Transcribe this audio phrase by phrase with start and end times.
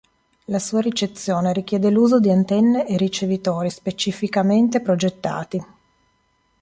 [0.45, 5.63] La sua ricezione richiede l'uso di antenne e ricevitori specificamente progettati.